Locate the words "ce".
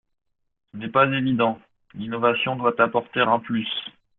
0.71-0.77